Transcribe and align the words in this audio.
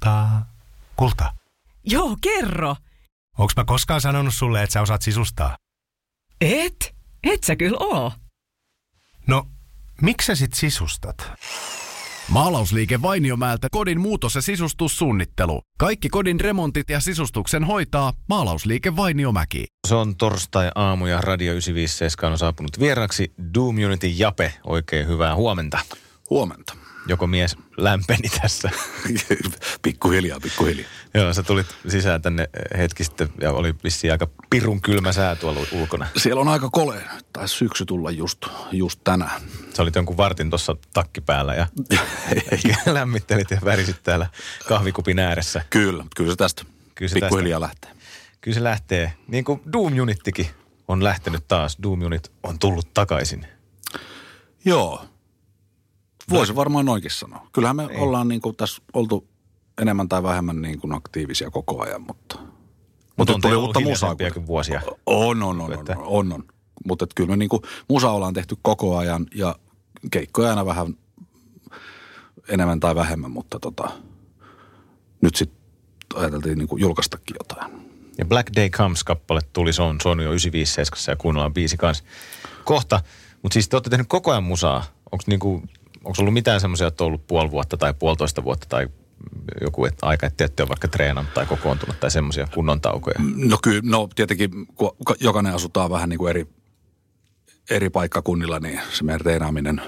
kultaa. 0.00 0.46
Kulta, 0.96 1.34
Joo, 1.84 2.16
kerro. 2.20 2.76
onks 3.38 3.56
mä 3.56 3.64
koskaan 3.64 4.00
sanonut 4.00 4.34
sulle, 4.34 4.62
että 4.62 4.72
sä 4.74 4.80
osaat 4.82 5.02
sisustaa? 5.02 5.56
Et? 6.40 6.94
Et 7.22 7.44
sä 7.44 7.56
kyllä 7.56 7.76
oo. 7.80 8.12
No, 9.26 9.46
miksi 10.02 10.26
sä 10.26 10.34
sit 10.34 10.54
sisustat? 10.54 11.30
Maalausliike 12.28 13.02
Vainiomäeltä 13.02 13.68
kodin 13.70 14.00
muutos- 14.00 14.34
ja 14.34 14.42
sisustussuunnittelu. 14.42 15.62
Kaikki 15.78 16.08
kodin 16.08 16.40
remontit 16.40 16.90
ja 16.90 17.00
sisustuksen 17.00 17.64
hoitaa 17.64 18.12
Maalausliike 18.28 18.96
Vainiomäki. 18.96 19.66
Se 19.88 19.94
on 19.94 20.16
torstai-aamu 20.16 21.06
ja 21.06 21.20
Radio 21.20 21.52
957 21.52 22.32
on 22.32 22.38
saapunut 22.38 22.78
vieraksi 22.80 23.32
Doom 23.54 23.76
Unity 23.86 24.06
Jape. 24.06 24.54
Oikein 24.64 25.06
hyvää 25.08 25.34
huomenta. 25.34 25.78
Huomenta. 26.30 26.76
Joko 27.06 27.26
mies 27.26 27.56
lämpeni 27.76 28.28
tässä? 28.42 28.70
pikkuhiljaa, 29.82 30.40
pikkuhiljaa. 30.40 30.88
Joo, 31.14 31.32
sä 31.32 31.42
tulit 31.42 31.66
sisään 31.88 32.22
tänne 32.22 32.48
hetki 32.78 33.04
sitten 33.04 33.28
ja 33.40 33.52
oli 33.52 33.74
vissiin 33.84 34.12
aika 34.12 34.28
pirun 34.50 34.80
kylmä 34.80 35.12
sää 35.12 35.36
tuolla 35.36 35.60
ulkona. 35.72 36.06
Siellä 36.16 36.40
on 36.40 36.48
aika 36.48 36.68
kole. 36.72 37.02
Taisi 37.32 37.54
syksy 37.54 37.84
tulla 37.84 38.10
just, 38.10 38.46
just 38.72 39.00
tänään. 39.04 39.40
Sä 39.74 39.82
olit 39.82 39.94
jonkun 39.94 40.16
vartin 40.16 40.50
tuossa 40.50 40.76
takki 40.92 41.20
päällä 41.20 41.54
ja 41.54 41.66
lämmittelit 42.86 43.50
ja 43.50 43.58
värisit 43.64 44.02
täällä 44.02 44.26
kahvikupin 44.68 45.18
ääressä. 45.18 45.64
Kyllä, 45.70 46.04
kyllä 46.16 46.30
se 46.30 46.36
tästä 46.36 46.64
Kyllä 46.94 47.08
se 47.08 47.20
pikkuhiljaa 47.20 47.60
lähtee. 47.60 47.90
Kyllä 48.40 48.54
se 48.54 48.64
lähtee. 48.64 49.12
Niin 49.28 49.44
kuin 49.44 49.60
Doom 49.72 49.98
Unittikin 49.98 50.46
on 50.88 51.04
lähtenyt 51.04 51.48
taas. 51.48 51.76
Doom 51.82 52.02
Unit 52.02 52.32
on 52.42 52.58
tullut 52.58 52.94
takaisin. 52.94 53.46
Joo. 54.64 55.04
Voisi 56.30 56.56
varmaan 56.56 56.86
noinkin 56.86 57.10
sanoa. 57.10 57.46
Kyllähän 57.52 57.76
me 57.76 57.86
Ei. 57.90 57.98
ollaan 57.98 58.28
niin 58.28 58.40
kuin 58.40 58.56
tässä 58.56 58.82
oltu 58.92 59.28
enemmän 59.82 60.08
tai 60.08 60.22
vähemmän 60.22 60.62
niin 60.62 60.80
kuin 60.80 60.92
aktiivisia 60.94 61.50
koko 61.50 61.82
ajan, 61.82 62.02
mutta... 62.02 62.38
Mutta 63.16 63.32
on 63.32 63.40
tuli 63.40 63.56
uutta 63.56 63.80
musaa. 63.80 64.16
vuosia. 64.46 64.80
On, 65.06 65.42
on, 65.42 65.60
on, 65.60 65.60
on, 65.60 65.72
Että- 65.72 65.96
on, 65.98 66.32
on. 66.32 66.44
Mutta 66.86 67.06
kyllä 67.14 67.30
me 67.30 67.36
niin 67.36 67.48
kuin, 67.48 67.62
musa 67.88 68.10
ollaan 68.10 68.34
tehty 68.34 68.56
koko 68.62 68.96
ajan 68.96 69.26
ja 69.34 69.56
keikkoja 70.10 70.50
aina 70.50 70.66
vähän 70.66 70.96
enemmän 72.48 72.80
tai 72.80 72.94
vähemmän, 72.94 73.30
mutta 73.30 73.58
tota, 73.58 73.90
nyt 75.20 75.34
sitten 75.34 75.58
ajateltiin 76.14 76.58
niin 76.58 76.68
kuin 76.68 76.80
julkaistakin 76.80 77.36
jotain. 77.40 77.72
Ja 78.18 78.24
Black 78.24 78.50
Day 78.56 78.68
Comes-kappale 78.68 79.40
tuli, 79.52 79.72
se 79.72 79.82
on, 79.82 80.00
se 80.02 80.08
on 80.08 80.20
jo 80.20 80.30
957 80.32 81.12
ja 81.12 81.16
kuunnellaan 81.16 81.54
biisi 81.54 81.76
kanssa 81.76 82.04
kohta. 82.64 83.00
Mutta 83.42 83.54
siis 83.54 83.68
te 83.68 83.76
olette 83.76 83.90
tehnyt 83.90 84.06
koko 84.08 84.30
ajan 84.30 84.44
musaa. 84.44 84.84
Onko 85.12 85.24
niinku, 85.26 85.62
onko 86.04 86.16
ollut 86.20 86.34
mitään 86.34 86.60
semmoisia, 86.60 86.86
että 86.86 87.04
on 87.04 87.08
ollut 87.08 87.26
puoli 87.26 87.50
vuotta 87.50 87.76
tai 87.76 87.94
puolitoista 87.98 88.44
vuotta 88.44 88.66
tai 88.68 88.88
joku 89.60 89.84
et, 89.84 89.94
aika, 90.02 90.26
että 90.26 90.36
te 90.36 90.44
ette 90.44 90.62
ole 90.62 90.68
vaikka 90.68 90.88
treenannut 90.88 91.34
tai 91.34 91.46
kokoontunut 91.46 92.00
tai 92.00 92.10
semmoisia 92.10 92.48
kunnon 92.54 92.80
taukoja? 92.80 93.20
No 93.36 93.58
kyllä, 93.62 93.80
no 93.84 94.08
tietenkin 94.14 94.50
kun 94.66 94.96
ka- 95.06 95.14
jokainen 95.20 95.54
asutaan 95.54 95.90
vähän 95.90 96.08
niin 96.08 96.18
kuin 96.18 96.30
eri, 96.30 96.46
eri 97.70 97.90
paikkakunnilla, 97.90 98.60
niin 98.60 98.80
se 98.92 99.04
meidän 99.04 99.20
treenaaminen, 99.20 99.82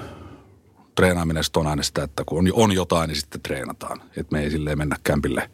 treenaaminen 0.94 1.42
on 1.56 1.66
aina 1.66 1.82
sitä, 1.82 2.02
että 2.02 2.24
kun 2.24 2.38
on, 2.38 2.52
on 2.52 2.72
jotain, 2.72 3.08
niin 3.08 3.20
sitten 3.20 3.42
treenataan. 3.42 4.02
Että 4.16 4.36
me 4.36 4.40
ei 4.40 4.50
silleen 4.50 4.78
mennä 4.78 4.96
kämpille, 5.04 5.50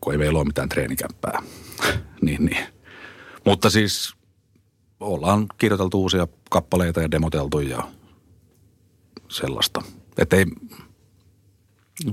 kun 0.00 0.12
ei 0.12 0.18
meillä 0.18 0.38
ole 0.38 0.46
mitään 0.46 0.68
treenikämppää. 0.68 1.42
niin, 2.22 2.44
niin. 2.44 2.66
Mutta 3.44 3.70
siis 3.70 4.14
ollaan 5.00 5.46
kirjoiteltu 5.58 6.02
uusia 6.02 6.28
kappaleita 6.50 7.00
ja 7.00 7.10
demoteltu 7.10 7.60
ja 7.60 7.88
sellaista. 9.28 9.82
Että 10.18 10.36
ei 10.36 10.44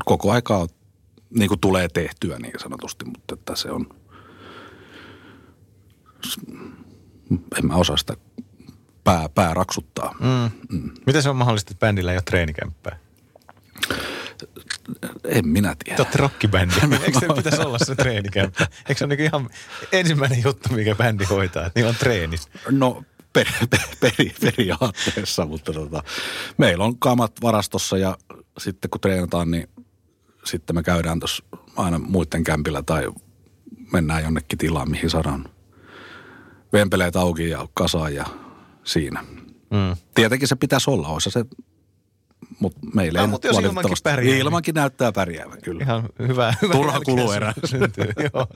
koko 0.05 0.31
aikaa 0.31 0.67
niin 1.29 1.49
kuin 1.49 1.59
tulee 1.59 1.87
tehtyä 1.87 2.39
niin 2.39 2.59
sanotusti, 2.59 3.05
mutta 3.05 3.33
että 3.33 3.55
se 3.55 3.71
on, 3.71 3.89
en 7.31 7.67
mä 7.67 7.75
osaa 7.75 7.97
sitä 7.97 8.13
pää, 9.03 9.29
pää 9.29 9.53
raksuttaa. 9.53 10.15
Mm. 10.19 10.51
Mm. 10.77 10.91
Miten 11.05 11.23
se 11.23 11.29
on 11.29 11.35
mahdollista, 11.35 11.71
että 11.71 11.85
bändillä 11.85 12.11
ei 12.11 12.17
ole 12.17 12.23
treenikämppää? 12.25 12.99
En 15.23 15.47
minä 15.47 15.69
Te 15.69 15.83
tiedä. 15.85 15.97
olette 15.99 16.17
rockibändi. 16.17 16.75
Eikö 17.05 17.19
se 17.19 17.27
pitäisi 17.35 17.61
olla 17.61 17.77
se 17.79 17.95
treenikämppä? 17.95 18.67
Eikö 18.89 18.99
se 18.99 19.05
ole 19.05 19.15
niin 19.15 19.25
ihan 19.25 19.49
ensimmäinen 19.91 20.43
juttu, 20.43 20.73
mikä 20.73 20.95
bändi 20.95 21.25
hoitaa, 21.25 21.65
että 21.65 21.79
niin 21.79 21.89
on 21.89 21.95
treenis? 21.95 22.47
No 22.71 23.03
per, 23.33 23.47
per, 23.69 23.79
peri, 23.99 24.33
periaatteessa, 24.41 25.45
mutta 25.45 25.73
tota, 25.73 26.03
meillä 26.57 26.83
on 26.83 26.99
kamat 26.99 27.31
varastossa 27.41 27.97
ja 27.97 28.17
sitten 28.57 28.89
kun 28.89 29.01
treenataan, 29.01 29.51
niin 29.51 29.69
sitten 30.45 30.75
me 30.75 30.83
käydään 30.83 31.19
tuossa 31.19 31.43
aina 31.75 31.99
muiden 31.99 32.43
kämpillä 32.43 32.83
tai 32.83 33.11
mennään 33.93 34.23
jonnekin 34.23 34.57
tilaan, 34.57 34.91
mihin 34.91 35.09
saadaan 35.09 35.49
vempeleet 36.73 37.15
auki 37.15 37.49
ja 37.49 37.67
kasaan 37.73 38.15
ja 38.15 38.25
siinä. 38.83 39.23
Mm. 39.69 39.97
Tietenkin 40.15 40.47
se 40.47 40.55
pitäisi 40.55 40.89
olla, 40.89 41.07
olisi 41.07 41.31
se, 41.31 41.45
mutta 42.59 42.79
meillä 42.93 43.21
ei 43.21 43.27
mutta 43.27 43.47
jos 43.47 43.59
ilmankin 43.59 43.97
pärjää, 44.03 44.31
niin- 44.31 44.41
Ilmankin 44.41 44.75
näyttää 44.75 45.11
pärjäävän, 45.11 45.61
kyllä. 45.61 45.83
Ihan 45.83 46.03
hyvä. 46.19 46.53
hyvä 46.61 46.73
Turha 46.73 46.99
kuluerä. 46.99 47.53
joo, 48.33 48.47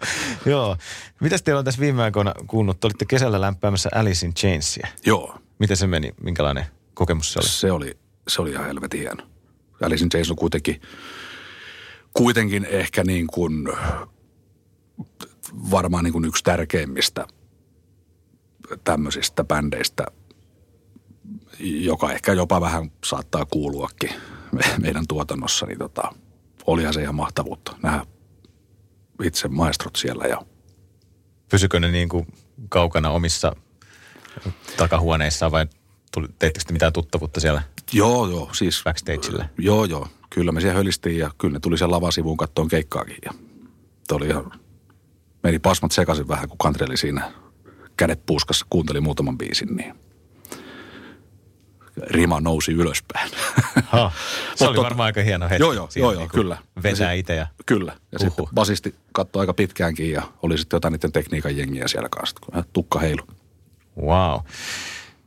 joo. 0.45 0.77
Mitäs 1.21 1.41
teillä 1.41 1.59
on 1.59 1.65
tässä 1.65 1.81
viime 1.81 2.03
aikoina 2.03 2.33
kuunnut? 2.47 2.79
Te 2.79 2.87
olitte 2.87 3.05
kesällä 3.05 3.41
lämpäämässä 3.41 3.89
Alice 3.95 4.25
in 4.25 4.33
Chainsia. 4.33 4.87
Joo, 5.05 5.37
Miten 5.59 5.77
se 5.77 5.87
meni? 5.87 6.11
Minkälainen 6.23 6.65
kokemus 6.93 7.33
se 7.33 7.39
oli? 7.39 7.47
se 7.47 7.71
oli, 7.71 7.97
se 8.27 8.41
oli 8.41 8.51
ihan 8.51 8.65
helvetin 8.65 8.99
hieno. 8.99 9.23
Alice 9.81 10.03
in 10.03 10.09
Chains 10.09 10.31
on 10.31 10.35
kuitenkin, 10.37 10.81
kuitenkin 12.13 12.65
ehkä 12.65 13.03
niin 13.03 13.27
kuin, 13.27 13.67
varmaan 15.71 16.03
niin 16.03 16.13
kuin 16.13 16.25
yksi 16.25 16.43
tärkeimmistä 16.43 17.27
tämmöisistä 18.83 19.43
bändeistä, 19.43 20.05
joka 21.59 22.11
ehkä 22.11 22.33
jopa 22.33 22.61
vähän 22.61 22.91
saattaa 23.05 23.45
kuuluakin 23.45 24.09
me- 24.51 24.75
meidän 24.81 25.07
tuotannossa, 25.07 25.65
niin 25.65 25.79
tota, 25.79 26.13
olihan 26.67 26.93
se 26.93 27.01
ihan 27.01 27.15
mahtavuutta 27.15 27.75
nähdä 27.83 28.05
itse 29.23 29.47
maestrot 29.47 29.95
siellä 29.95 30.25
ja 30.25 30.41
Pysykö 31.49 31.79
ne 31.79 31.91
niin 31.91 32.09
kuin 32.09 32.27
kaukana 32.69 33.09
omissa 33.09 33.55
takahuoneissaan 34.77 35.51
vai 35.51 35.65
tuli, 36.13 36.27
teittekö 36.39 36.65
te 36.65 36.73
mitään 36.73 36.93
tuttavuutta 36.93 37.39
siellä 37.39 37.61
Joo, 37.93 38.27
joo, 38.29 38.49
siis... 38.53 38.81
backstageillä? 38.83 39.49
Joo, 39.57 39.85
joo. 39.85 40.07
Kyllä 40.29 40.51
me 40.51 40.61
siellä 40.61 40.77
hölistiin 40.77 41.17
ja 41.17 41.31
kyllä 41.37 41.53
ne 41.53 41.59
tuli 41.59 41.77
siellä 41.77 41.95
lavasivuun 41.95 42.37
kattoon 42.37 42.67
keikkaakin. 42.67 43.17
Ja 43.25 43.31
oli 44.11 44.27
ihan, 44.27 44.51
meni 45.43 45.59
pasmat 45.59 45.91
sekaisin 45.91 46.27
vähän, 46.27 46.49
kun 46.49 46.57
Kantreli 46.57 46.97
siinä 46.97 47.31
kädet 47.97 48.25
puuskassa 48.25 48.65
kuunteli 48.69 49.01
muutaman 49.01 49.37
biisin, 49.37 49.75
niin 49.75 49.95
rima 52.01 52.41
nousi 52.41 52.71
ylöspäin. 52.71 53.31
Ha, 53.85 54.11
se 54.55 54.67
oli 54.67 54.77
varmaan 54.77 55.05
aika 55.05 55.21
hieno 55.21 55.49
hetki. 55.49 55.63
Joo, 55.63 55.73
joo, 55.73 55.89
joo, 55.95 56.11
joo, 56.11 56.19
niinku 56.19 56.37
kyllä. 56.37 56.57
Vetää 56.83 57.13
itse 57.13 57.35
ja... 57.35 57.47
Kyllä. 57.65 57.97
Ja 58.11 58.19
sitten 58.19 58.43
Uhu. 58.43 58.49
basisti 58.55 58.95
katsoi 59.11 59.39
aika 59.39 59.53
pitkäänkin 59.53 60.11
ja 60.11 60.23
oli 60.41 60.57
sitten 60.57 60.77
jotain 60.77 60.91
niiden 60.91 61.11
tekniikan 61.11 61.57
jengiä 61.57 61.87
siellä 61.87 62.09
kanssa, 62.09 62.35
kun 62.41 62.63
tukka 62.73 62.99
heilu. 62.99 63.21
Wow. 64.01 64.39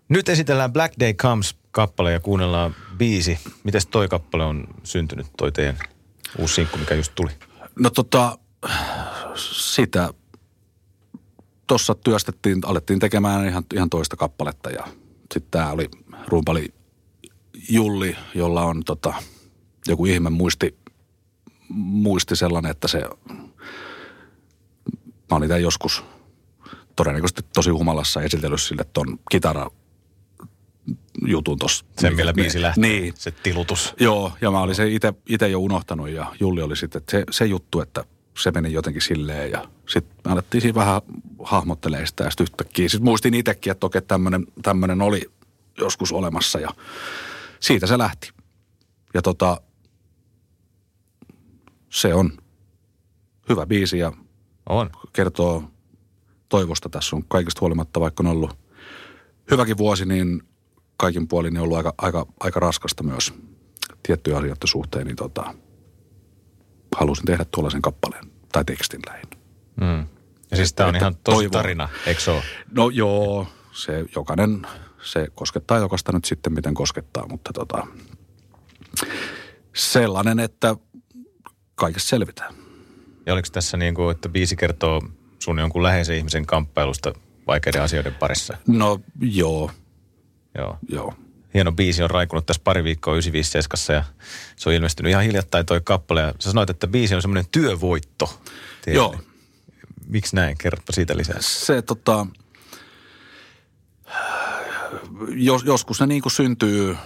Nyt 0.08 0.28
esitellään 0.28 0.72
Black 0.72 0.94
Day 1.00 1.12
Comes-kappale 1.12 2.12
ja 2.12 2.20
kuunnellaan 2.20 2.74
biisi. 2.98 3.38
Mites 3.64 3.86
toi 3.86 4.08
kappale 4.08 4.44
on 4.44 4.64
syntynyt, 4.84 5.26
toi 5.36 5.52
teidän 5.52 5.78
uusi 6.38 6.54
sinkku, 6.54 6.78
mikä 6.78 6.94
just 6.94 7.12
tuli? 7.14 7.30
No 7.78 7.90
tota, 7.90 8.38
sitä 9.36 10.14
tuossa 11.66 11.94
työstettiin, 11.94 12.60
alettiin 12.64 12.98
tekemään 12.98 13.48
ihan, 13.48 13.64
ihan 13.74 13.90
toista 13.90 14.16
kappaletta 14.16 14.70
ja 14.70 14.84
sitten 15.34 15.50
tämä 15.50 15.70
oli 15.70 15.88
rumpali 16.28 16.74
Julli, 17.68 18.16
jolla 18.34 18.62
on 18.62 18.84
tota, 18.84 19.14
joku 19.88 20.06
ihme 20.06 20.30
muisti, 20.30 20.78
muisti 21.68 22.36
sellainen, 22.36 22.70
että 22.70 22.88
se, 22.88 23.04
mä 25.30 25.36
olin 25.36 25.48
tämän 25.48 25.62
joskus 25.62 26.04
todennäköisesti 26.96 27.42
tosi 27.54 27.70
humalassa 27.70 28.22
esitellyt 28.22 28.60
sille 28.60 28.84
ton 28.92 29.18
kitara 29.30 29.70
jutun 31.26 31.58
tuossa. 31.58 31.84
Sen, 31.98 32.16
millä 32.16 32.32
biisi 32.32 32.62
lähtee. 32.62 32.82
Niin, 32.82 33.14
Se 33.16 33.30
tilutus. 33.30 33.94
Joo, 34.00 34.32
ja 34.40 34.50
mä 34.50 34.60
olin 34.60 34.74
se 34.74 34.84
itse 35.28 35.48
jo 35.48 35.58
unohtanut 35.58 36.08
ja 36.08 36.26
Julli 36.40 36.62
oli 36.62 36.76
sitten, 36.76 37.02
se, 37.10 37.24
se 37.30 37.46
juttu, 37.46 37.80
että 37.80 38.04
se 38.38 38.50
meni 38.50 38.72
jotenkin 38.72 39.02
silleen 39.02 39.50
ja 39.50 39.68
sitten 39.88 40.16
me 40.24 40.32
alettiin 40.32 40.60
siinä 40.60 40.74
vähän 40.74 41.02
hahmottelee 41.42 42.06
sitä 42.06 42.24
ja 42.24 42.30
sitten 42.30 42.44
yhtäkkiä. 42.44 42.88
Sitten 42.88 43.04
muistin 43.04 43.34
itsekin, 43.34 43.70
että 43.70 43.86
okei 43.86 44.02
tämmöinen 44.62 45.02
oli 45.02 45.30
joskus 45.80 46.12
olemassa 46.12 46.60
ja 46.60 46.68
siitä 47.60 47.86
se 47.86 47.98
lähti. 47.98 48.32
Ja 49.14 49.22
tota, 49.22 49.60
se 51.90 52.14
on 52.14 52.32
hyvä 53.48 53.66
biisi 53.66 53.98
ja 53.98 54.12
On. 54.68 54.90
kertoo 55.12 55.64
toivosta. 56.48 56.88
Tässä 56.88 57.16
on 57.16 57.24
kaikista 57.28 57.60
huolimatta, 57.60 58.00
vaikka 58.00 58.22
on 58.22 58.26
ollut 58.26 58.58
hyväkin 59.50 59.78
vuosi, 59.78 60.06
niin 60.06 60.42
kaikin 60.96 61.28
puolin 61.28 61.56
on 61.56 61.62
ollut 61.62 61.76
aika, 61.76 61.94
aika, 61.98 62.26
aika 62.40 62.60
raskasta 62.60 63.02
myös 63.02 63.34
tiettyjä 64.02 64.36
asioiden 64.36 64.56
suhteen. 64.64 65.06
Niin 65.06 65.16
tota, 65.16 65.54
halusin 66.96 67.24
tehdä 67.24 67.44
tuollaisen 67.50 67.82
kappaleen 67.82 68.24
tai 68.52 68.64
tekstin 68.64 69.00
lähinnä. 69.06 69.36
Mm. 69.80 70.08
Ja 70.50 70.56
siis 70.56 70.72
tämä 70.72 70.88
on 70.88 70.96
ihan 70.96 71.16
tosi 71.24 71.50
tarina, 71.50 71.88
eikö 72.06 72.20
se 72.20 72.30
ole? 72.30 72.42
No 72.72 72.90
joo, 72.90 73.46
se 73.72 74.04
jokainen, 74.16 74.66
se 75.02 75.26
koskettaa 75.34 75.78
jokaista 75.78 76.12
nyt 76.12 76.24
sitten 76.24 76.52
miten 76.52 76.74
koskettaa, 76.74 77.26
mutta 77.28 77.52
tota, 77.52 77.86
sellainen, 79.74 80.38
että 80.40 80.76
kaikessa 81.74 82.08
selvitään. 82.08 82.54
Ja 83.26 83.32
oliko 83.32 83.48
tässä 83.52 83.76
niin 83.76 83.94
kuin, 83.94 84.10
että 84.14 84.28
biisi 84.28 84.56
kertoo 84.56 85.02
sun 85.38 85.58
jonkun 85.58 85.82
läheisen 85.82 86.16
ihmisen 86.16 86.46
kamppailusta 86.46 87.12
vaikeiden 87.46 87.82
asioiden 87.82 88.14
parissa? 88.14 88.56
No 88.66 89.00
joo, 89.20 89.70
Joo. 90.58 90.78
joo. 90.88 91.14
Hieno 91.54 91.72
biisi 91.72 92.02
on 92.02 92.10
raikunut 92.10 92.46
tässä 92.46 92.62
pari 92.64 92.84
viikkoa 92.84 93.14
957 93.14 93.96
ja 93.96 94.04
se 94.56 94.68
on 94.68 94.74
ilmestynyt 94.74 95.10
ihan 95.10 95.24
hiljattain 95.24 95.66
toi 95.66 95.80
kappale. 95.84 96.20
Ja 96.20 96.34
sä 96.38 96.50
sanoit, 96.50 96.70
että 96.70 96.86
biisi 96.86 97.14
on 97.14 97.22
semmoinen 97.22 97.44
työvoitto. 97.52 98.40
teille. 98.84 98.96
Joo. 98.98 99.18
Miksi 100.06 100.36
näin? 100.36 100.58
Kerropa 100.58 100.92
siitä 100.92 101.16
lisää. 101.16 101.36
Se 101.40 101.82
tota, 101.82 102.26
jos, 105.28 105.64
joskus 105.64 106.00
ne 106.00 106.06
niin 106.06 106.22
kuin 106.22 106.32
syntyy 106.32 106.96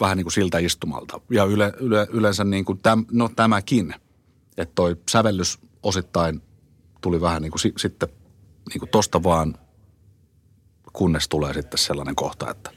vähän 0.00 0.16
niin 0.16 0.24
kuin 0.24 0.32
siltä 0.32 0.58
istumalta. 0.58 1.20
Ja 1.30 1.44
yle, 1.44 1.72
yle, 1.80 2.06
yleensä 2.10 2.44
niin 2.44 2.64
kuin 2.64 2.78
täm, 2.78 3.04
no 3.12 3.30
tämäkin, 3.36 3.94
että 4.56 4.74
toi 4.74 4.96
sävellys 5.10 5.58
osittain 5.82 6.42
tuli 7.00 7.20
vähän 7.20 7.42
niin 7.42 7.50
kuin 7.50 7.60
si, 7.60 7.72
sitten 7.76 8.08
niin 8.68 8.80
kuin 8.80 8.90
tosta 8.90 9.22
vaan, 9.22 9.54
kunnes 10.92 11.28
tulee 11.28 11.54
sitten 11.54 11.78
sellainen 11.78 12.16
kohta, 12.16 12.50
että 12.50 12.70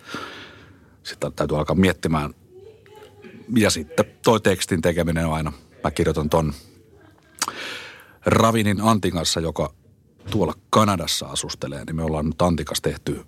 sitten 1.04 1.33
täytyy 1.33 1.57
alkaa 1.57 1.75
miettimään. 1.75 2.33
Ja 3.56 3.69
sitten 3.69 4.06
toi 4.24 4.42
tekstin 4.42 4.81
tekeminen 4.81 5.25
on 5.25 5.33
aina, 5.33 5.54
mä 5.83 5.92
kirjoitan 5.92 6.30
ton 6.30 6.54
Ravinin 8.25 8.81
Antin 8.81 9.13
kanssa, 9.13 9.39
joka 9.39 9.74
tuolla 10.31 10.54
Kanadassa 10.69 11.25
asustelee, 11.25 11.86
niin 11.86 11.95
me 11.95 12.04
ollaan 12.04 12.25
nyt 12.25 12.42
Antikas 12.42 12.81
tehty, 12.81 13.25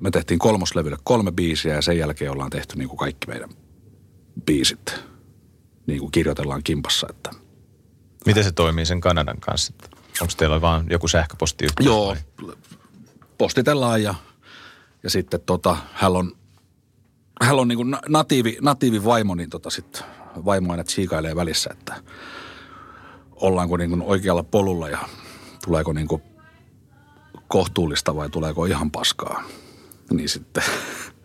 me 0.00 0.10
tehtiin 0.10 0.38
kolmoslevylle 0.38 0.96
kolme 1.04 1.32
biisiä 1.32 1.74
ja 1.74 1.82
sen 1.82 1.98
jälkeen 1.98 2.30
ollaan 2.30 2.50
tehty 2.50 2.76
niin 2.76 2.88
kuin 2.88 2.98
kaikki 2.98 3.26
meidän 3.26 3.50
biisit. 4.46 4.94
Niin 5.86 6.00
kuin 6.00 6.10
kirjoitellaan 6.10 6.62
kimpassa, 6.62 7.06
että 7.10 7.30
Miten 8.26 8.44
se 8.44 8.52
toimii 8.52 8.86
sen 8.86 9.00
Kanadan 9.00 9.40
kanssa? 9.40 9.72
Onko 10.20 10.32
teillä 10.36 10.60
vaan 10.60 10.86
joku 10.90 11.08
sähköpostiyhteys? 11.08 11.86
Joo, 11.86 12.06
vai? 12.06 12.52
postitellaan 13.38 14.02
ja, 14.02 14.14
ja 15.02 15.10
sitten 15.10 15.40
tota, 15.46 15.76
hän 15.92 16.12
on, 16.12 16.32
hän 17.42 17.58
on 17.58 17.68
niin 17.68 17.76
kuin 17.76 17.96
natiivi, 18.08 18.58
natiivi 18.60 19.04
vaimo, 19.04 19.34
niin 19.34 19.50
tota 19.50 19.70
sit 19.70 20.02
vaimo 20.44 20.72
aina 20.72 20.84
tsiikailee 20.84 21.36
välissä, 21.36 21.70
että 21.72 21.94
ollaanko 23.30 23.76
niin 23.76 23.90
kuin 23.90 24.02
oikealla 24.02 24.42
polulla 24.42 24.88
ja 24.88 24.98
tuleeko 25.64 25.92
niin 25.92 26.08
kuin 26.08 26.22
kohtuullista 27.48 28.16
vai 28.16 28.30
tuleeko 28.30 28.64
ihan 28.64 28.90
paskaa. 28.90 29.42
Niin 30.10 30.28
sitten 30.28 30.62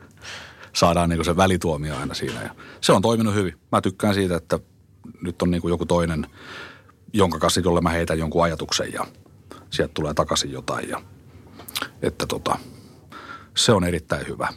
saadaan 0.74 1.10
niin 1.10 1.26
se 1.26 1.38
välituomio 1.38 1.98
aina 1.98 2.14
siinä 2.14 2.42
ja 2.42 2.56
se 2.82 2.92
on 2.92 3.02
toiminut 3.02 3.34
hyvin. 3.34 3.54
Mä 3.72 3.82
tykkään 3.82 4.14
siitä, 4.14 4.36
että 4.36 4.60
nyt 5.22 5.42
on 5.42 5.52
niin 5.52 5.62
joku 5.66 5.86
toinen, 5.86 6.28
jonka 7.14 7.40
kanssa 7.40 7.62
jolle 7.62 7.82
mä 7.82 7.90
heitän 7.90 8.20
jonkun 8.20 8.44
ajatuksen 8.44 8.94
ja 8.94 9.06
sieltä 9.70 9.94
tulee 9.94 10.14
takaisin 10.14 10.52
jotain 10.52 10.90
ja 10.90 11.02
että 12.02 12.26
tota, 12.26 12.58
se 13.58 13.72
on 13.72 13.84
erittäin 13.84 14.28
hyvä. 14.28 14.48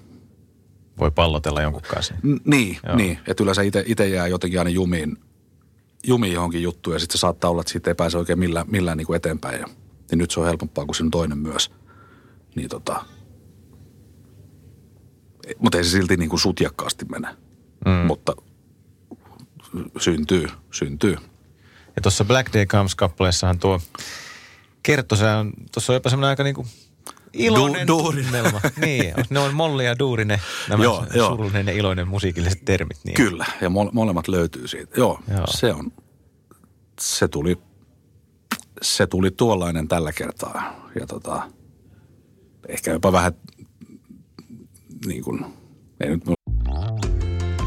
Voi 0.98 1.10
pallotella 1.10 1.62
jonkun 1.62 1.82
kanssa. 1.82 2.14
N- 2.22 2.40
niin, 2.44 2.78
Joo. 2.86 2.96
niin. 2.96 3.18
Että 3.26 3.42
yleensä 3.42 3.62
itse 3.86 4.08
jää 4.08 4.26
jotenkin 4.26 4.58
aina 4.58 4.70
jumiin, 4.70 5.16
jumiin 6.06 6.32
johonkin 6.32 6.62
juttuun 6.62 6.96
ja 6.96 7.00
sitten 7.00 7.18
se 7.18 7.20
saattaa 7.20 7.50
olla, 7.50 7.60
että 7.60 7.72
siitä 7.72 7.90
ei 7.90 7.94
pääse 7.94 8.18
oikein 8.18 8.38
millään, 8.38 8.66
millään 8.70 8.98
niin 8.98 9.06
kuin 9.06 9.16
eteenpäin. 9.16 9.60
Ja, 9.60 9.66
niin 10.10 10.18
nyt 10.18 10.30
se 10.30 10.40
on 10.40 10.46
helpompaa 10.46 10.84
kuin 10.84 10.94
sinun 10.94 11.10
toinen 11.10 11.38
myös. 11.38 11.70
Niin 12.54 12.68
tota, 12.68 13.04
mutta 15.58 15.78
ei 15.78 15.84
se 15.84 15.90
silti 15.90 16.16
niin 16.16 16.30
kuin 16.30 16.40
sutjakkaasti 16.40 17.04
mene. 17.04 17.28
Mm. 17.86 17.90
Mutta 18.06 18.32
syntyy, 19.98 20.46
syntyy. 20.70 21.16
Ja 21.96 22.02
tuossa 22.02 22.24
Black 22.24 22.52
Day 22.52 22.66
Comes-kappaleessahan 22.66 23.58
tuo 23.58 23.80
kertoo, 24.82 25.18
se 25.18 25.26
on, 25.26 25.52
tuossa 25.72 25.92
on 25.92 25.94
jopa 25.94 26.10
semmoinen 26.10 26.28
aika 26.28 26.42
niinku 26.42 26.66
iloinen 27.32 27.82
Du- 27.82 27.86
tunnelma. 27.86 28.60
niin, 28.84 29.14
ne 29.30 29.38
on 29.38 29.54
Molli 29.54 29.84
ja 29.84 29.98
Duuri 29.98 30.24
ne, 30.24 30.40
nämä 30.68 30.84
Joo, 30.84 30.96
joo, 30.96 31.06
joo. 31.14 31.28
surullinen 31.30 31.66
ja 31.66 31.72
iloinen 31.72 32.08
musiikilliset 32.08 32.64
termit. 32.64 32.96
Niin. 33.04 33.14
Kyllä, 33.14 33.46
ja 33.60 33.70
mole, 33.70 33.90
molemmat 33.92 34.28
löytyy 34.28 34.68
siitä. 34.68 35.00
Joo. 35.00 35.20
Joo, 35.28 35.46
se 35.46 35.72
on, 35.72 35.92
se 37.00 37.28
tuli, 37.28 37.58
se 38.82 39.06
tuli 39.06 39.30
tuollainen 39.30 39.88
tällä 39.88 40.12
kertaa. 40.12 40.90
Ja 41.00 41.06
tota, 41.06 41.42
ehkä 42.68 42.90
jopa 42.90 43.12
vähän 43.12 43.32
niin 45.06 45.24
kuin, 45.24 45.44
ei 46.00 46.10
nyt 46.10 46.24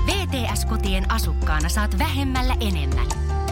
VTS-kotien 0.07 1.11
asukkaana 1.11 1.69
saat 1.69 1.99
vähemmällä 1.99 2.55
enemmän. 2.59 3.07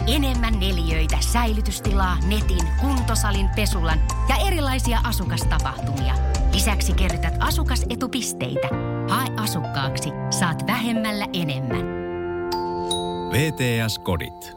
Enemmän 0.06 0.60
neliöitä, 0.60 1.16
säilytystilaa, 1.20 2.18
netin, 2.26 2.66
kuntosalin, 2.80 3.48
pesulan 3.56 3.98
ja 4.28 4.36
erilaisia 4.46 5.00
asukastapahtumia. 5.04 6.14
Lisäksi 6.54 6.92
kerrytät 6.92 7.34
asukasetupisteitä. 7.40 8.68
Hae 9.08 9.28
asukkaaksi, 9.36 10.08
saat 10.30 10.66
vähemmällä 10.66 11.26
enemmän. 11.32 11.86
VTS-kodit. 13.32 14.56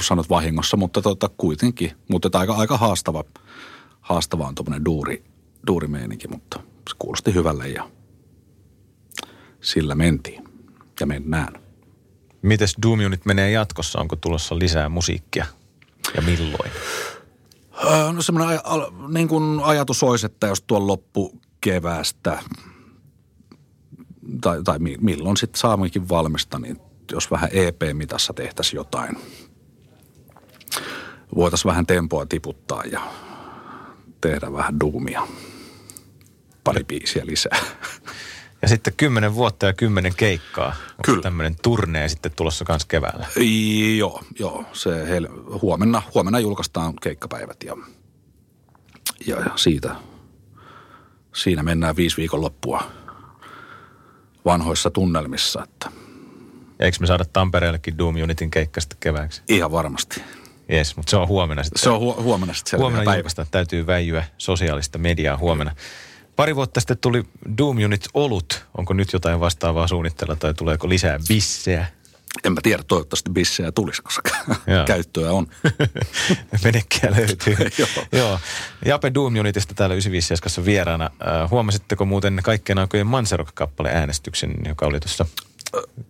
sanot 0.00 0.30
vahingossa, 0.30 0.76
mutta 0.76 1.02
tota, 1.02 1.30
kuitenkin. 1.36 1.92
Mutta 2.10 2.38
aika, 2.38 2.54
aika 2.54 2.76
haastava, 2.76 3.24
haastava 4.00 4.46
on 4.46 4.54
tuommoinen 4.54 4.84
duuri, 4.84 5.24
duurimeininki, 5.66 6.28
mutta 6.28 6.60
se 6.60 6.94
kuulosti 6.98 7.34
hyvälle 7.34 7.68
ja 7.68 7.90
sillä 9.68 9.94
mentiin 9.94 10.44
ja 11.00 11.06
mennään. 11.06 11.52
Mites 12.42 12.74
Doom 12.82 13.00
Unit 13.06 13.26
menee 13.26 13.50
jatkossa? 13.50 13.98
Onko 14.00 14.16
tulossa 14.16 14.58
lisää 14.58 14.88
musiikkia? 14.88 15.46
Ja 16.16 16.22
milloin? 16.22 16.70
Öö, 17.84 18.12
No 18.12 18.22
semmoinen 18.22 18.60
niin 19.08 19.28
kuin 19.28 19.60
ajatus 19.62 20.02
olisi, 20.02 20.26
että 20.26 20.46
jos 20.46 20.62
tuon 20.62 20.86
loppu 20.86 21.40
keväästä 21.60 22.42
tai, 24.40 24.62
tai 24.62 24.78
mi- 24.78 24.96
milloin 25.00 25.36
sitten 25.36 25.60
saammekin 25.60 26.08
valmista, 26.08 26.58
niin 26.58 26.80
jos 27.12 27.30
vähän 27.30 27.50
EP-mitassa 27.52 28.32
tehtäisiin 28.32 28.76
jotain. 28.76 29.16
Voitaisiin 31.34 31.70
vähän 31.70 31.86
tempoa 31.86 32.26
tiputtaa 32.26 32.84
ja 32.84 33.00
tehdä 34.20 34.52
vähän 34.52 34.80
duumia. 34.80 35.28
Pari 36.64 36.84
biisiä 36.84 37.26
lisää. 37.26 37.58
Ja 38.62 38.68
sitten 38.68 38.92
kymmenen 38.96 39.34
vuotta 39.34 39.66
ja 39.66 39.72
kymmenen 39.72 40.14
keikkaa. 40.16 40.66
Onko 40.68 41.02
Kyllä. 41.04 41.22
tämmöinen 41.22 41.56
turnee 41.62 42.08
sitten 42.08 42.32
tulossa 42.36 42.64
kans 42.64 42.84
keväällä? 42.84 43.26
joo, 43.98 44.22
joo. 44.38 44.64
Se 44.72 44.90
hel- 44.90 45.60
huomenna, 45.62 46.02
huomenna 46.14 46.40
julkaistaan 46.40 46.94
keikkapäivät 47.02 47.62
ja, 47.62 47.76
ja, 49.26 49.36
ja 49.40 49.50
siitä, 49.56 49.94
siinä 51.34 51.62
mennään 51.62 51.96
viisi 51.96 52.16
viikon 52.16 52.40
loppua 52.40 52.82
vanhoissa 54.44 54.90
tunnelmissa, 54.90 55.62
että 55.64 55.90
Ja 56.78 56.84
eikö 56.86 56.96
me 57.00 57.06
saada 57.06 57.24
Tampereellekin 57.32 57.98
Doom 57.98 58.14
Unitin 58.22 58.50
keikka 58.50 58.80
sitten 58.80 58.98
kevääksi? 59.00 59.42
ihan 59.48 59.72
varmasti. 59.72 60.22
Jes, 60.68 60.96
mutta 60.96 61.10
se 61.10 61.16
on 61.16 61.28
huomenna 61.28 61.62
sitten. 61.62 61.82
Se 61.82 61.90
on 61.90 62.00
hu- 62.00 62.22
huomenna 62.22 62.54
sitten 62.54 62.78
Huomenna 62.80 63.04
päivä. 63.04 63.16
julkaista, 63.18 63.46
täytyy 63.50 63.86
väijyä 63.86 64.24
sosiaalista 64.38 64.98
mediaa 64.98 65.36
huomenna. 65.36 65.74
Pari 66.38 66.56
vuotta 66.56 66.80
sitten 66.80 66.98
tuli 66.98 67.24
Doom 67.58 67.76
Unit 67.84 68.08
Olut. 68.14 68.66
Onko 68.78 68.94
nyt 68.94 69.12
jotain 69.12 69.40
vastaavaa 69.40 69.88
suunnitella 69.88 70.36
tai 70.36 70.54
tuleeko 70.54 70.88
lisää 70.88 71.18
bissejä? 71.28 71.86
En 72.44 72.52
mä 72.52 72.60
tiedä, 72.62 72.82
toivottavasti 72.82 73.30
bissejä 73.30 73.72
tulisi, 73.72 74.02
koska 74.02 74.30
Joo. 74.66 74.84
käyttöä 74.94 75.32
on. 75.32 75.46
Venekkiä 76.64 77.10
löytyy. 77.16 77.56
Joo. 77.78 77.88
Joo. 78.12 78.38
Jape 78.84 79.14
Doom 79.14 79.36
Unitista 79.36 79.74
täällä 79.74 79.94
957 79.94 80.66
vieraana. 80.66 81.04
Äh, 81.04 81.50
huomasitteko 81.50 82.04
muuten 82.04 82.40
kaikkien 82.42 82.78
aikojen 82.78 83.06
Manserok-kappale 83.06 83.88
äänestyksen, 83.88 84.54
joka 84.68 84.86
oli 84.86 85.00
tuossa 85.00 85.26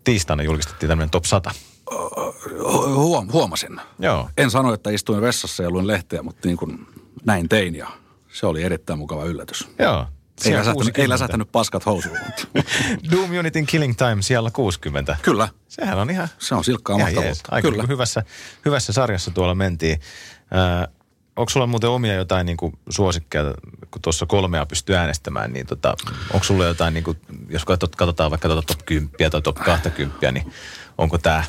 tiistaina 0.05 0.43
julkistettiin 0.43 0.89
tämmöinen 0.89 1.11
top 1.11 1.25
100. 1.25 1.51
Hu- 1.91 2.95
Huom- 2.95 3.33
huomasin. 3.33 3.81
Joo. 3.99 4.31
En 4.37 4.51
sano, 4.51 4.73
että 4.73 4.91
istuin 4.91 5.23
vessassa 5.23 5.63
ja 5.63 5.71
luin 5.71 5.87
lehteä, 5.87 6.23
mutta 6.23 6.49
niin 6.49 6.57
kuin 6.57 6.87
näin 7.25 7.49
tein 7.49 7.75
ja 7.75 7.87
se 8.33 8.47
oli 8.47 8.63
erittäin 8.63 8.99
mukava 8.99 9.25
yllätys. 9.25 9.69
Joo. 9.79 10.07
Ei 10.45 10.53
läsähtänyt, 10.53 10.75
60. 10.75 11.03
ei 11.03 11.09
läsähtänyt 11.09 11.53
paskat 11.53 11.87
housuun. 11.87 12.19
Doom 13.11 13.31
Unitin 13.39 13.67
Killing 13.67 13.97
Time 13.97 14.23
siellä 14.23 14.51
60. 14.51 15.17
Kyllä, 15.23 15.49
Sehän 15.69 15.99
on 15.99 16.11
ihan 16.11 16.29
se 16.39 16.55
on 16.55 16.65
silkkaa 16.65 16.99
mahtavuutta. 16.99 17.49
Aika 17.51 17.69
Kyllä. 17.69 17.83
niin 17.83 17.89
hyvässä, 17.89 18.23
hyvässä 18.65 18.93
sarjassa 18.93 19.31
tuolla 19.31 19.55
mentiin. 19.55 20.01
Ää, 20.51 20.89
onko 21.37 21.51
sulla 21.51 21.67
muuten 21.67 21.91
omia 21.91 22.15
jotain 22.15 22.47
niin 22.47 22.57
kuin 22.57 22.79
suosikkeja, 22.89 23.45
kun 23.91 24.03
tuossa 24.03 24.27
kolmea 24.27 24.67
pystyy 24.67 24.97
äänestämään, 24.97 25.53
niin 25.53 25.67
tota, 25.67 25.97
onko 26.33 26.45
sulla 26.45 26.65
jotain, 26.65 26.95
niin 26.95 27.05
kuin, 27.05 27.19
jos 27.49 27.65
katsot, 27.65 27.97
katsotaan 27.97 28.31
vaikka 28.31 28.49
tuota 28.49 28.67
top 28.67 28.87
10 28.87 29.31
tai 29.31 29.43
top 29.43 29.57
20, 29.57 30.33
niin 30.33 30.53
onko 30.99 31.19
tämä 31.19 31.45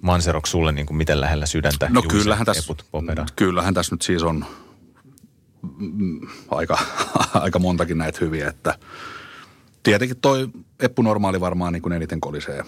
Manserok 0.00 0.46
sulle 0.46 0.72
niin 0.72 0.86
kuin 0.86 0.96
miten 0.96 1.20
lähellä 1.20 1.46
sydäntä? 1.46 1.88
No 1.88 2.00
Juuse, 2.00 2.16
kyllähän 2.16 2.46
tässä, 2.46 2.62
Eput, 2.64 2.86
Popeda? 2.90 3.26
kyllähän 3.36 3.74
tässä 3.74 3.94
nyt 3.94 4.02
siis 4.02 4.22
on 4.22 4.46
aika, 6.50 6.78
aika 7.34 7.58
montakin 7.58 7.98
näitä 7.98 8.18
hyviä, 8.20 8.48
että 8.48 8.78
tietenkin 9.82 10.16
toi 10.20 10.48
Eppu 10.80 11.02
Normaali 11.02 11.40
varmaan 11.40 11.72
niin 11.72 11.82
kuin 11.82 11.92
eniten 11.92 12.20
kolisee. 12.20 12.64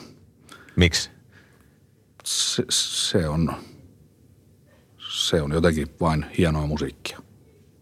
Miksi? 0.76 1.10
Se, 2.24 2.64
se 2.70 3.28
on, 3.28 3.54
se 5.08 5.42
on 5.42 5.52
jotenkin 5.52 5.88
vain 6.00 6.26
hienoa 6.38 6.66
musiikkia. 6.66 7.18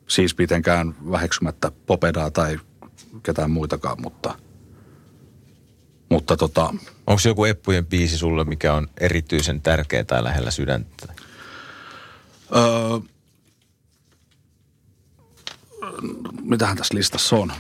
Siis 0.09 0.39
mitenkään 0.39 0.95
väheksymättä 1.11 1.73
Popedaa 1.87 2.31
tai 2.31 2.61
ketään 3.23 3.51
muitakaan, 3.51 4.03
mutta, 4.03 4.35
mutta 6.09 6.37
tota, 6.37 6.75
Onko 7.07 7.21
joku 7.25 7.45
Eppujen 7.45 7.87
biisi 7.87 8.19
sulle, 8.19 8.45
mikä 8.45 8.75
on 8.75 8.89
erityisen 9.01 9.61
tärkeä 9.61 10.05
tai 10.05 10.25
lähellä 10.25 10.51
sydäntä? 10.51 11.15
öö, 12.57 13.12
mitähän 16.43 16.77
tässä 16.77 16.95
listassa 16.95 17.37
on? 17.37 17.53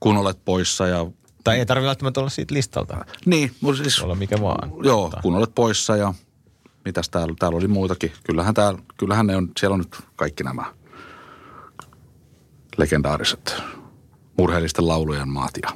Kun 0.00 0.16
olet 0.16 0.44
poissa 0.44 0.86
ja 0.86 1.06
Tai 1.44 1.58
ei 1.58 1.66
tarvitse 1.66 1.86
välttämättä 1.86 2.20
olla 2.20 2.30
siitä 2.30 2.54
listalta. 2.54 3.04
Niin, 3.26 3.54
mutta 3.60 3.82
siis, 3.82 4.00
olla 4.02 4.14
mikä 4.14 4.40
vaan. 4.40 4.72
joo, 4.84 5.02
Mutta- 5.02 5.20
kun 5.22 5.34
olet 5.34 5.54
poissa 5.54 5.96
ja 5.96 6.14
mitäs 6.84 7.08
täällä, 7.08 7.34
täällä 7.38 7.56
oli 7.58 7.68
muitakin. 7.68 8.12
Kyllähän, 8.24 8.54
täällä, 8.54 8.78
kyllähän 8.96 9.26
ne 9.26 9.36
on, 9.36 9.50
siellä 9.60 9.74
on 9.74 9.80
nyt 9.80 9.96
kaikki 10.16 10.44
nämä 10.44 10.74
legendaariset 12.76 13.54
murheellisten 14.38 14.88
laulujen 14.88 15.28
maat 15.28 15.52
ja 15.62 15.70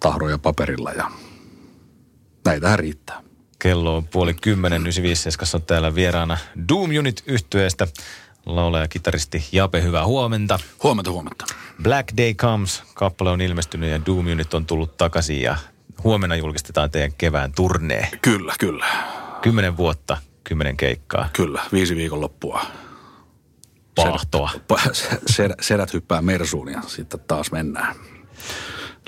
tahroja 0.00 0.38
paperilla 0.38 0.92
ja 0.92 1.10
näitähän 2.44 2.78
riittää. 2.78 3.22
Kello 3.58 3.96
on 3.96 4.08
puoli 4.08 4.34
kymmenen, 4.34 4.82
957 4.82 5.46
on 5.54 5.66
täällä 5.66 5.94
vieraana 5.94 6.38
Doom 6.68 6.90
Unit 6.98 7.22
yhtyeestä. 7.26 7.88
Laulaja 8.46 8.88
kitaristi 8.88 9.44
Jape, 9.52 9.82
hyvää 9.82 10.06
huomenta. 10.06 10.58
Huomenta, 10.82 11.10
huomenta. 11.10 11.44
Black 11.82 12.08
Day 12.16 12.34
Comes, 12.34 12.82
kappale 12.94 13.30
on 13.30 13.40
ilmestynyt 13.40 13.90
ja 13.90 14.06
Doom 14.06 14.26
Unit 14.26 14.54
on 14.54 14.66
tullut 14.66 14.96
takaisin 14.96 15.42
ja 15.42 15.56
huomenna 16.04 16.36
julkistetaan 16.36 16.90
teidän 16.90 17.12
kevään 17.18 17.52
turnee. 17.52 18.08
Kyllä, 18.22 18.54
kyllä, 18.60 18.86
Kymmenen 19.42 19.76
vuotta, 19.76 20.16
kymmenen 20.44 20.76
keikkaa, 20.76 21.28
kyllä. 21.32 21.62
Viisi 21.72 21.96
viikonloppua. 21.96 22.66
pahtoa. 23.94 24.50
Pa- 24.72 24.90
Sedät, 25.26 25.56
sedät 25.60 25.92
hyppää 25.92 26.22
Mersuun 26.22 26.72
ja 26.72 26.82
sitten 26.86 27.20
taas 27.20 27.52
mennään. 27.52 27.96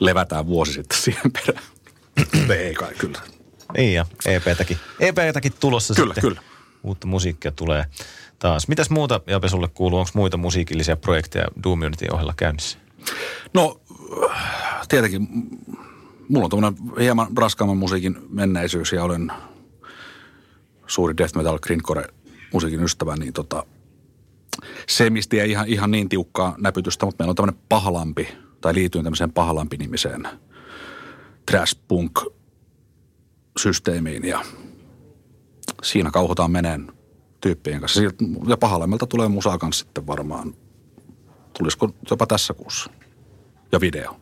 Levätään 0.01 0.47
vuosi 0.47 0.73
sitten 0.73 0.99
siihen 0.99 1.33
perään. 1.33 1.65
Ei 2.67 2.75
kai, 2.75 2.95
kyllä. 2.95 3.19
Niin 3.77 3.95
ja 3.95 4.07
EPtäkin, 4.27 4.79
EPtäkin 5.01 5.53
tulossa 5.61 5.95
Kyllä, 5.95 6.15
sitten. 6.15 6.31
kyllä. 6.31 6.43
Uutta 6.83 7.07
musiikkia 7.07 7.53
tulee 7.53 7.85
taas. 8.39 8.69
Mitäs 8.69 8.91
muuta 8.91 9.21
Jape 9.27 9.49
sulle 9.49 9.69
kuuluu? 9.69 9.99
Onko 9.99 10.11
muita 10.15 10.37
musiikillisia 10.37 10.97
projekteja 10.97 11.49
Doom 11.63 11.83
Unitin 11.83 12.15
ohella 12.15 12.35
käynnissä? 12.37 12.79
No, 13.55 13.81
tietenkin 14.89 15.29
mulla 16.29 16.45
on 16.45 16.51
tuommoinen 16.51 16.81
hieman 17.01 17.27
raskaamman 17.37 17.77
musiikin 17.77 18.17
menneisyys 18.29 18.93
ja 18.93 19.05
olen 19.05 19.33
suuri 20.87 21.17
death 21.17 21.37
metal 21.37 21.59
grindcore 21.59 22.05
musiikin 22.53 22.83
ystävä, 22.83 23.17
niin 23.17 23.33
tota, 23.33 23.67
se, 24.89 25.11
mistä 25.11 25.37
ei 25.37 25.51
ihan, 25.51 25.69
ihan 25.69 25.91
niin 25.91 26.09
tiukkaa 26.09 26.55
näpytystä, 26.59 27.07
mutta 27.07 27.23
meillä 27.23 27.31
on 27.31 27.37
tämmöinen 27.37 27.61
pahalampi, 27.69 28.29
tai 28.61 28.75
liityin 28.75 29.05
tämmöiseen 29.05 29.33
pahalampi-nimiseen 29.33 30.29
trash 31.51 31.79
punk 31.89 32.21
systeemiin 33.59 34.25
ja 34.25 34.45
siinä 35.83 36.11
kauhotaan 36.11 36.51
meneen 36.51 36.93
tyyppien 37.41 37.81
kanssa. 37.81 38.01
Sieltä- 38.01 38.25
Ja 38.49 38.57
pahalemmelta 38.57 39.07
tulee 39.07 39.29
musaa 39.29 39.59
kanssa 39.59 39.85
sitten 39.85 40.07
varmaan. 40.07 40.55
Tulisiko 41.59 41.91
jopa 42.11 42.27
tässä 42.27 42.55
kuussa? 42.55 42.91
Ja 43.73 43.81
video. 43.81 44.21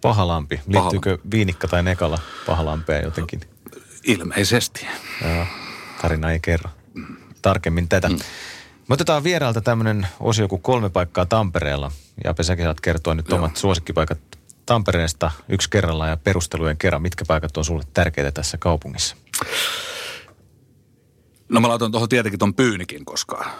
Pahalampi. 0.00 0.60
Liittyykö 0.66 1.18
Viinikka 1.30 1.68
tai 1.68 1.82
Nekala 1.82 2.18
Pahalampeen 2.46 3.04
jotenkin? 3.04 3.40
Ilmeisesti. 4.04 4.86
Joo, 5.24 5.46
tarina 6.02 6.32
ei 6.32 6.40
kerro 6.40 6.70
tarkemmin 7.42 7.88
tätä. 7.88 8.08
Mm. 8.08 8.18
Me 8.88 8.92
otetaan 8.92 9.24
vierailta 9.24 9.60
tämmöinen 9.60 10.06
osio 10.20 10.48
kuin 10.48 10.62
kolme 10.62 10.88
paikkaa 10.90 11.26
Tampereella. 11.26 11.90
Ja 12.24 12.44
säkin 12.44 12.64
saat 12.64 12.80
kertoa 12.80 13.14
nyt 13.14 13.28
Joo. 13.28 13.38
omat 13.38 13.56
suosikkipaikat 13.56 14.18
Tampereesta 14.66 15.30
yksi 15.48 15.70
kerrallaan 15.70 16.10
ja 16.10 16.16
perustelujen 16.16 16.76
kerran. 16.76 17.02
Mitkä 17.02 17.24
paikat 17.28 17.56
on 17.56 17.64
sulle 17.64 17.82
tärkeitä 17.94 18.32
tässä 18.32 18.58
kaupungissa? 18.58 19.16
No 21.48 21.60
mä 21.60 21.68
laitan 21.68 21.90
tuohon 21.90 22.08
tietenkin 22.08 22.38
ton 22.38 22.54
pyynikin, 22.54 23.04
koska 23.04 23.50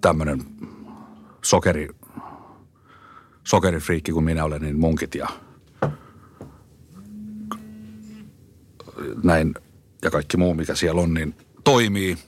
tämmöinen 0.00 0.44
sokeri, 1.44 1.88
sokerifriikki 3.44 4.12
kuin 4.12 4.24
minä 4.24 4.44
olen, 4.44 4.62
niin 4.62 4.80
munkit 4.80 5.14
ja 5.14 5.28
näin 9.22 9.54
ja 10.02 10.10
kaikki 10.10 10.36
muu, 10.36 10.54
mikä 10.54 10.74
siellä 10.74 11.00
on, 11.00 11.14
niin 11.14 11.34
toimii. 11.64 12.18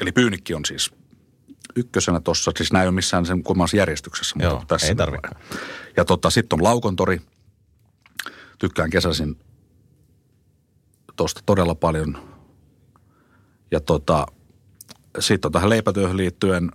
Eli 0.00 0.12
pyynikki 0.12 0.54
on 0.54 0.64
siis 0.64 0.92
ykkösenä 1.76 2.20
tossa. 2.20 2.52
Siis 2.56 2.72
nämä 2.72 2.82
ei 2.82 2.88
ole 2.88 2.94
missään 2.94 3.26
sen 3.26 3.42
kummassa 3.42 3.76
järjestyksessä, 3.76 4.36
mutta 4.36 4.48
Joo, 4.48 4.64
tässä 4.68 4.86
ei 4.86 4.96
vain. 4.96 5.20
Ja 5.96 6.04
tota, 6.04 6.30
sitten 6.30 6.58
on 6.60 6.64
Laukontori. 6.64 7.20
Tykkään 8.58 8.90
kesäisin 8.90 9.38
tosta 11.16 11.40
todella 11.46 11.74
paljon. 11.74 12.35
Ja 13.70 13.80
tota, 13.80 14.26
sitten 15.20 15.48
on 15.48 15.52
tähän 15.52 15.70
leipätyöhön 15.70 16.16
liittyen 16.16 16.70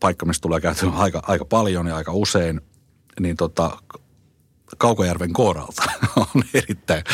paikka, 0.00 0.26
mistä 0.26 0.42
tulee 0.42 0.60
käytyä 0.60 0.90
aika, 0.90 1.22
aika 1.26 1.44
paljon 1.44 1.86
ja 1.86 1.96
aika 1.96 2.12
usein, 2.12 2.60
niin 3.20 3.36
tota, 3.36 3.78
Kaukojärven 4.78 5.32
Kooralta 5.32 5.82
on 6.16 6.42
erittäin, 6.54 7.04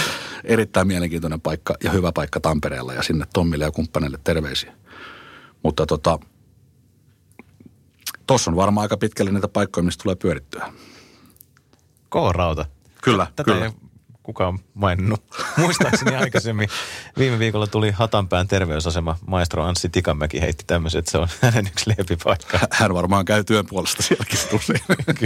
erittäin 0.44 0.86
mielenkiintoinen 0.86 1.40
paikka 1.40 1.74
ja 1.84 1.90
hyvä 1.90 2.12
paikka 2.12 2.40
Tampereella 2.40 2.94
ja 2.94 3.02
sinne 3.02 3.26
Tommille 3.32 3.64
ja 3.64 3.70
kumppaneille 3.70 4.18
terveisiä. 4.24 4.72
Mutta 5.62 5.86
tota, 5.86 6.18
tossa 8.26 8.50
on 8.50 8.56
varmaan 8.56 8.82
aika 8.82 8.96
pitkälle 8.96 9.32
niitä 9.32 9.48
paikkoja, 9.48 9.84
mistä 9.84 10.02
tulee 10.02 10.16
pyörittyä. 10.16 10.72
K-rauta. 12.10 12.66
Kyllä, 13.02 13.26
Tätä 13.36 13.52
kyllä. 13.52 13.64
ei 13.64 13.72
kukaan 14.22 14.58
maininnut. 14.74 15.24
Muistaakseni 15.56 16.16
aikaisemmin 16.16 16.68
viime 17.18 17.38
viikolla 17.38 17.66
tuli 17.66 17.90
Hatanpään 17.90 18.48
terveysasema. 18.48 19.16
Maestro 19.26 19.64
Anssi 19.64 19.88
Tikanmäki 19.88 20.40
heitti 20.40 20.64
tämmöisen, 20.66 20.98
että 20.98 21.10
se 21.10 21.18
on 21.18 21.28
hänen 21.40 21.66
yksi 21.66 21.90
lempipaikka. 21.90 22.58
Hän 22.72 22.94
varmaan 22.94 23.24
käy 23.24 23.44
työn 23.44 23.66
puolesta 23.66 24.02
sielläkin 24.02 24.38
usein. 24.52 24.80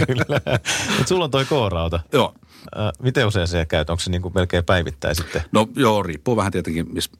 Kyllä. 0.07 0.41
Mutta 0.87 1.07
sulla 1.07 1.23
on 1.25 1.31
toi 1.31 1.45
K-rauta. 1.45 1.99
Joo. 2.13 2.33
Äh, 2.77 2.91
miten 3.01 3.27
usein 3.27 3.47
se 3.47 3.65
käyt? 3.65 3.89
Onko 3.89 3.99
se 3.99 4.11
niin 4.11 4.21
kuin 4.21 4.33
melkein 4.35 4.65
päivittäin 4.65 5.15
sitten? 5.15 5.41
No 5.51 5.67
joo, 5.75 6.03
riippuu 6.03 6.35
vähän 6.35 6.51
tietenkin, 6.51 6.93
miss, 6.93 7.11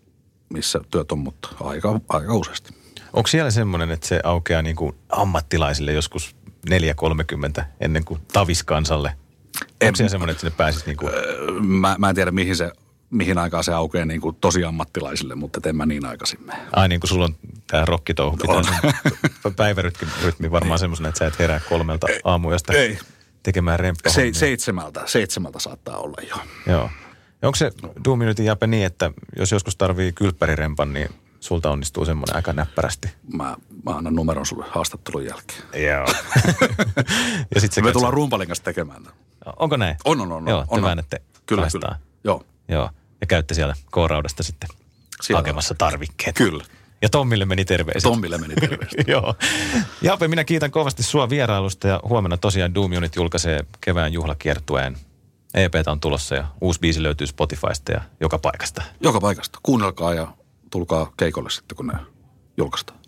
missä 0.50 0.80
työt 0.92 1.12
on, 1.12 1.20
mutta 1.20 1.50
aika, 1.60 2.00
aika 2.10 2.34
useasti. 2.34 2.74
Onko 3.14 3.28
siellä 3.28 3.52
semmoinen, 3.52 3.92
että 3.92 4.08
se 4.08 4.22
aukeaa 4.24 4.62
niin 4.62 4.76
kuin 4.76 4.96
ammattilaisille 5.10 5.94
joskus 5.94 6.36
4.30 6.70 7.64
ennen 7.80 8.06
kuin 8.06 8.22
taviskansalle? 8.34 9.16
Onko 9.84 9.96
siellä 9.96 10.10
semmoinen, 10.10 10.32
että 10.32 10.42
sinne 10.42 10.56
pääsisi 10.58 10.86
niin 10.86 10.98
kuin... 10.98 11.12
Mä, 11.62 11.96
mä 12.00 12.10
en 12.10 12.16
tiedä, 12.16 12.32
mihin, 12.32 12.56
se, 12.56 12.72
mihin 13.10 13.38
aikaan 13.38 13.64
se 13.64 13.74
aukeaa 13.74 14.06
niin 14.06 14.22
kuin 14.22 14.36
tosi 14.36 14.64
ammattilaisille, 14.64 15.36
mutta 15.36 15.70
en 15.70 15.76
mä 15.76 15.86
niin 15.86 16.06
aikaisin 16.06 16.40
mene. 16.46 16.60
Ai 16.72 16.90
niin 16.90 17.00
kuin 17.00 17.10
sulla 17.10 17.26
on 17.26 17.36
tämä 17.68 17.86
rokkitouhu 17.86 18.38
pitää 18.38 18.64
sun 19.42 19.54
päivärytmi 19.56 20.52
varmaan 20.52 20.80
semmoisena, 20.80 21.10
että 21.10 21.20
sä 21.20 21.28
et 21.28 21.40
herää 21.40 21.60
kolmelta 21.70 22.08
aamuyöstä 22.24 22.74
Ei. 22.74 22.98
tekemään 23.44 23.80
remppaa. 23.80 24.14
Se, 24.14 24.30
seitsemältä, 24.34 25.02
seitsemältä 25.06 25.60
saattaa 25.60 25.98
olla 25.98 26.18
jo. 26.30 26.36
Joo. 26.68 26.90
Ja 27.42 27.48
onko 27.48 27.56
se 27.56 27.72
Doom 28.06 28.22
Unitin 28.22 28.46
Jape 28.46 28.68
niin, 28.68 28.86
että 28.86 29.12
jos 29.38 29.52
joskus 29.52 29.76
tarvii 29.76 30.12
kylppärirempan, 30.12 30.94
niin 30.94 31.10
sulta 31.40 31.72
onnistuu 31.72 32.06
semmoinen 32.06 32.36
aika 32.36 32.54
näppärästi? 32.54 33.08
Mä, 33.34 33.58
mä 33.86 33.96
annan 33.98 34.16
numeron 34.16 34.46
sulle 34.46 34.66
haastattelun 34.70 35.26
jälkeen. 35.26 35.62
Joo. 35.88 36.06
ja 37.56 37.62
sit 37.62 37.72
se 37.72 37.82
Me 37.82 37.92
tullaan 37.92 38.14
rumpalin 38.14 38.48
kanssa 38.48 38.64
tekemään. 38.64 39.04
Onko 39.60 39.78
näin? 39.78 39.96
On, 40.06 40.22
on, 40.22 40.32
on. 40.32 40.48
Joo, 40.48 40.60
on, 40.60 40.68
te 40.68 40.76
on. 40.76 40.82
väännätte 40.84 41.22
Kyllä, 41.46 41.68
kyllä. 41.72 42.00
Joo, 42.24 42.44
Joo. 42.68 42.90
Ja 43.22 43.28
käytte 43.28 43.54
siellä 43.54 43.74
K-raudasta 43.92 44.44
sitten 44.44 44.70
Siellä 45.22 45.40
hakemassa 45.40 45.76
tarvikkeet. 45.76 46.36
kyllä. 46.36 46.64
Ja 47.02 47.10
Tommille 47.10 47.46
meni 47.46 47.66
terveiset. 47.66 48.04
Tommille 48.04 48.38
meni 48.38 48.56
terveistä. 48.56 49.04
Joo. 49.12 49.36
Jape, 50.02 50.28
minä 50.28 50.44
kiitän 50.44 50.72
kovasti 50.72 51.04
sua 51.04 51.30
vierailusta 51.30 51.88
ja 51.88 52.00
huomenna 52.10 52.38
tosiaan 52.38 52.76
Doom 52.76 52.92
Unit 52.98 53.16
julkaisee 53.16 53.66
kevään 53.82 54.14
juhlakiertueen. 54.14 54.98
EPtä 55.54 55.92
on 55.92 56.00
tulossa 56.00 56.36
ja 56.36 56.48
uusi 56.62 56.80
biisi 56.80 57.04
löytyy 57.04 57.28
Spotifysta 57.28 57.92
ja 57.92 58.02
joka 58.22 58.38
paikasta. 58.40 58.82
Joka 59.02 59.20
paikasta. 59.20 59.60
Kuunnelkaa 59.64 60.14
ja 60.14 60.28
tulkaa 60.72 61.12
keikolle 61.18 61.50
sitten, 61.50 61.76
kun 61.76 61.88
ne 61.88 61.94
julkaistaan. 62.58 63.00